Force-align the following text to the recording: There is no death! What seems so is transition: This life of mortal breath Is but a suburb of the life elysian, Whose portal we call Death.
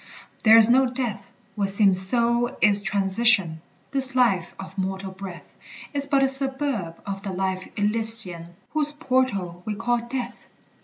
There 0.41 0.57
is 0.57 0.67
no 0.67 0.87
death! 0.87 1.27
What 1.53 1.69
seems 1.69 2.01
so 2.01 2.57
is 2.59 2.81
transition: 2.81 3.61
This 3.91 4.15
life 4.15 4.55
of 4.59 4.75
mortal 4.75 5.11
breath 5.11 5.53
Is 5.93 6.07
but 6.07 6.23
a 6.23 6.27
suburb 6.27 6.99
of 7.05 7.21
the 7.21 7.31
life 7.31 7.69
elysian, 7.75 8.55
Whose 8.71 8.93
portal 8.93 9.61
we 9.63 9.75
call 9.75 9.99
Death. 9.99 10.47